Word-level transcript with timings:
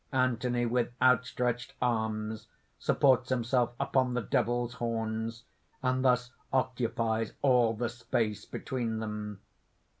Anthony, 0.11 0.65
with 0.65 0.91
outstretched 0.99 1.75
arms, 1.79 2.47
supports 2.79 3.29
himself 3.29 3.73
upon 3.79 4.15
the 4.15 4.21
Devil's 4.23 4.73
horns, 4.73 5.43
and 5.83 6.03
thus 6.03 6.31
occupies 6.51 7.33
all 7.43 7.75
the 7.75 7.87
space 7.89 8.43
between 8.45 8.97
them. 8.97 9.41